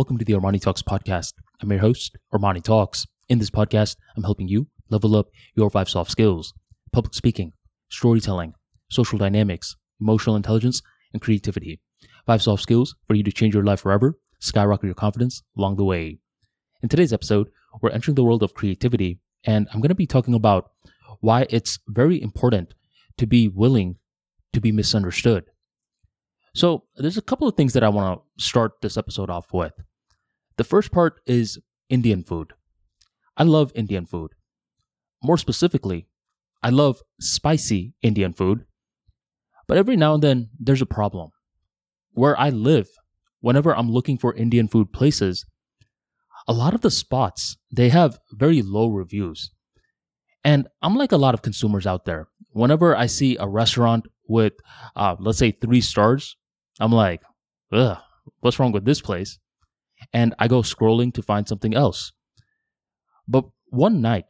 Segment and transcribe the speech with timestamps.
[0.00, 1.34] Welcome to the Armani Talks podcast.
[1.60, 3.06] I'm your host, Armani Talks.
[3.28, 6.54] In this podcast, I'm helping you level up your five soft skills
[6.90, 7.52] public speaking,
[7.90, 8.54] storytelling,
[8.88, 10.80] social dynamics, emotional intelligence,
[11.12, 11.80] and creativity.
[12.24, 15.84] Five soft skills for you to change your life forever, skyrocket your confidence along the
[15.84, 16.18] way.
[16.82, 17.50] In today's episode,
[17.82, 20.70] we're entering the world of creativity, and I'm going to be talking about
[21.20, 22.72] why it's very important
[23.18, 23.96] to be willing
[24.54, 25.44] to be misunderstood.
[26.54, 29.74] So, there's a couple of things that I want to start this episode off with.
[30.60, 31.58] The first part is
[31.88, 32.52] Indian food.
[33.34, 34.32] I love Indian food.
[35.22, 36.06] More specifically,
[36.62, 38.66] I love spicy Indian food.
[39.66, 41.30] But every now and then, there's a problem.
[42.12, 42.90] Where I live,
[43.40, 45.46] whenever I'm looking for Indian food places,
[46.46, 49.50] a lot of the spots, they have very low reviews.
[50.44, 52.28] And I'm like a lot of consumers out there.
[52.50, 54.52] Whenever I see a restaurant with,
[54.94, 56.36] uh, let's say, three stars,
[56.78, 57.22] I'm like,
[57.72, 57.96] ugh,
[58.40, 59.38] what's wrong with this place?
[60.12, 62.12] And I go scrolling to find something else.
[63.28, 64.24] But one night,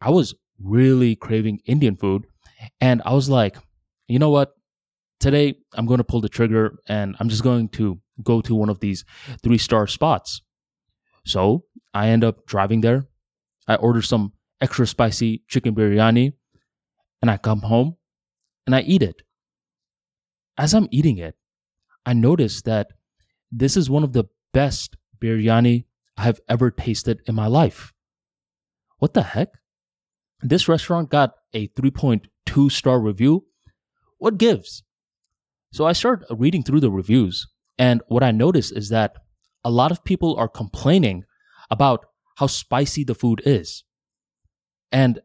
[0.00, 2.26] I was really craving Indian food.
[2.80, 3.56] And I was like,
[4.06, 4.52] you know what?
[5.20, 8.68] Today, I'm going to pull the trigger and I'm just going to go to one
[8.68, 9.04] of these
[9.42, 10.42] three star spots.
[11.24, 13.06] So I end up driving there.
[13.66, 16.34] I order some extra spicy chicken biryani
[17.22, 17.96] and I come home
[18.66, 19.22] and I eat it.
[20.56, 21.34] As I'm eating it,
[22.06, 22.88] I notice that
[23.50, 27.92] this is one of the best biryani I have ever tasted in my life.
[28.98, 29.48] What the heck?
[30.40, 33.46] This restaurant got a 3.2 star review.
[34.18, 34.82] What gives?
[35.72, 37.48] So I start reading through the reviews,
[37.78, 39.16] and what I notice is that
[39.64, 41.24] a lot of people are complaining
[41.70, 43.84] about how spicy the food is.
[44.92, 45.20] And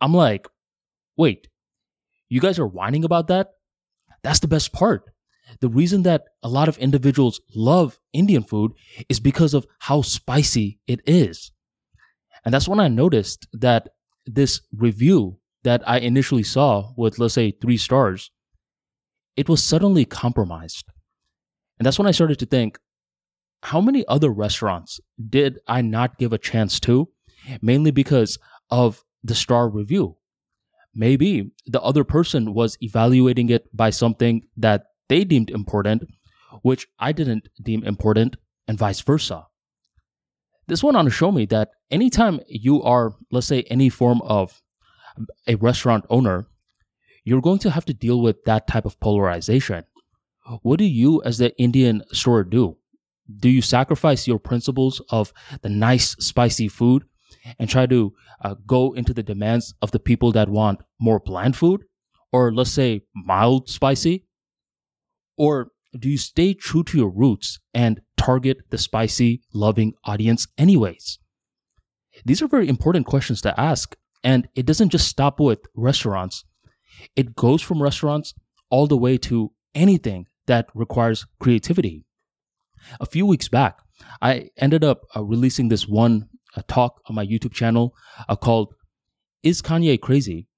[0.00, 0.48] I'm like,
[1.16, 1.48] wait,
[2.28, 3.50] you guys are whining about that?
[4.24, 5.11] That's the best part.
[5.60, 8.72] The reason that a lot of individuals love Indian food
[9.08, 11.52] is because of how spicy it is.
[12.44, 13.90] And that's when I noticed that
[14.26, 18.30] this review that I initially saw with, let's say, three stars,
[19.36, 20.86] it was suddenly compromised.
[21.78, 22.78] And that's when I started to think,
[23.62, 27.08] how many other restaurants did I not give a chance to?
[27.60, 28.38] Mainly because
[28.70, 30.16] of the star review.
[30.94, 36.04] Maybe the other person was evaluating it by something that they deemed important,
[36.62, 38.36] which I didn't deem important,
[38.66, 39.46] and vice versa.
[40.68, 44.62] This went on to show me that anytime you are, let's say, any form of
[45.46, 46.46] a restaurant owner,
[47.24, 49.84] you're going to have to deal with that type of polarization.
[50.62, 52.78] What do you, as the Indian store, do?
[53.44, 57.04] Do you sacrifice your principles of the nice, spicy food
[57.58, 61.54] and try to uh, go into the demands of the people that want more bland
[61.54, 61.84] food?
[62.32, 64.24] Or let's say mild spicy?
[65.36, 71.18] Or do you stay true to your roots and target the spicy, loving audience anyways?
[72.24, 73.96] These are very important questions to ask.
[74.24, 76.44] And it doesn't just stop with restaurants.
[77.16, 78.34] It goes from restaurants
[78.70, 82.04] all the way to anything that requires creativity.
[83.00, 83.78] A few weeks back,
[84.20, 87.94] I ended up uh, releasing this one uh, talk on my YouTube channel
[88.28, 88.74] uh, called
[89.42, 90.48] Is Kanye Crazy?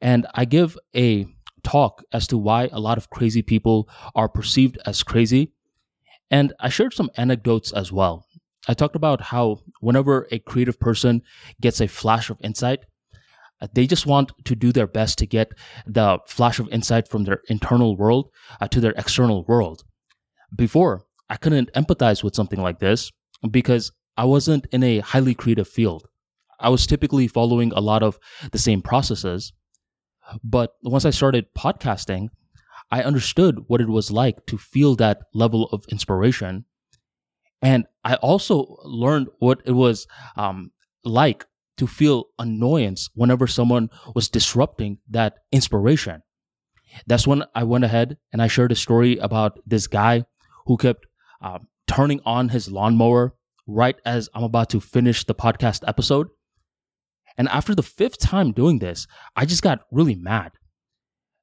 [0.00, 1.26] And I give a
[1.66, 5.52] talk as to why a lot of crazy people are perceived as crazy.
[6.30, 8.26] And I shared some anecdotes as well.
[8.68, 11.22] I talked about how whenever a creative person
[11.60, 12.80] gets a flash of insight,
[13.60, 15.52] uh, they just want to do their best to get
[15.86, 19.82] the flash of insight from their internal world uh, to their external world.
[20.54, 23.10] Before, I couldn't empathize with something like this
[23.50, 26.06] because I wasn't in a highly creative field.
[26.60, 28.18] I was typically following a lot of
[28.52, 29.52] the same processes.
[30.42, 32.28] But once I started podcasting,
[32.90, 36.64] I understood what it was like to feel that level of inspiration.
[37.62, 40.06] And I also learned what it was
[40.36, 40.70] um,
[41.04, 41.46] like
[41.78, 46.22] to feel annoyance whenever someone was disrupting that inspiration.
[47.06, 50.24] That's when I went ahead and I shared a story about this guy
[50.66, 51.06] who kept
[51.42, 53.34] um, turning on his lawnmower
[53.66, 56.28] right as I'm about to finish the podcast episode.
[57.38, 60.52] And after the fifth time doing this, I just got really mad.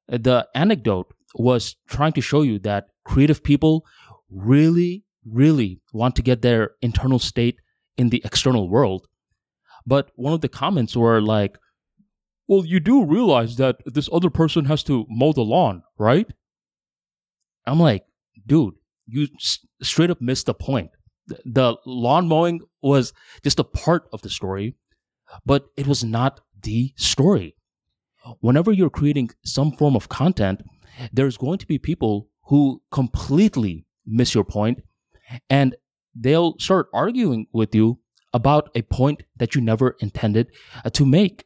[0.08, 3.84] The anecdote was trying to show you that creative people
[4.30, 7.58] really, really want to get their internal state
[7.96, 9.06] in the external world.
[9.86, 11.58] But one of the comments were like,
[12.48, 16.26] well, you do realize that this other person has to mow the lawn, right?
[17.66, 18.04] I'm like,
[18.46, 18.74] dude,
[19.06, 20.90] you s- straight up missed the point.
[21.26, 24.76] The, lawn mowing was just a part of the story,
[25.44, 27.56] but it was not the story.
[28.40, 30.62] Whenever you're creating some form of content,
[31.12, 34.82] there's going to be people who completely miss your point
[35.50, 35.74] and
[36.14, 37.98] they'll start arguing with you
[38.32, 40.50] about a point that you never intended
[40.84, 41.44] uh, to make.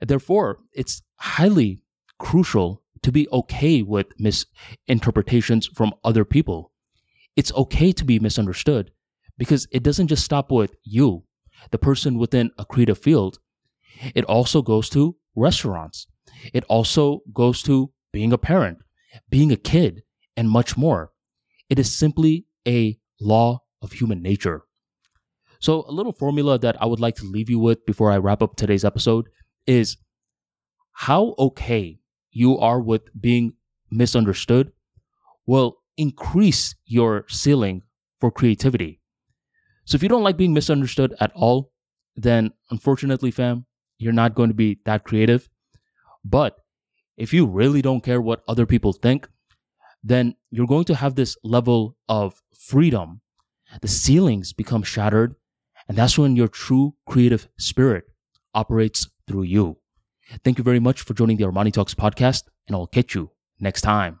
[0.00, 1.82] Therefore, it's highly
[2.18, 6.72] crucial to be okay with misinterpretations from other people.
[7.36, 8.90] It's okay to be misunderstood
[9.38, 11.24] because it doesn't just stop with you,
[11.70, 13.38] the person within a creative field.
[14.14, 16.06] It also goes to restaurants.
[16.52, 18.78] It also goes to being a parent,
[19.28, 20.02] being a kid,
[20.36, 21.12] and much more.
[21.68, 24.64] It is simply a law of human nature.
[25.60, 28.42] So, a little formula that I would like to leave you with before I wrap
[28.42, 29.28] up today's episode
[29.66, 29.98] is
[30.92, 31.98] how okay
[32.30, 33.54] you are with being
[33.90, 34.72] misunderstood
[35.46, 37.82] will increase your ceiling
[38.20, 38.99] for creativity.
[39.84, 41.72] So, if you don't like being misunderstood at all,
[42.16, 43.66] then unfortunately, fam,
[43.98, 45.48] you're not going to be that creative.
[46.24, 46.56] But
[47.16, 49.28] if you really don't care what other people think,
[50.02, 53.20] then you're going to have this level of freedom.
[53.80, 55.36] The ceilings become shattered,
[55.88, 58.04] and that's when your true creative spirit
[58.54, 59.78] operates through you.
[60.44, 63.82] Thank you very much for joining the Armani Talks podcast, and I'll catch you next
[63.82, 64.20] time.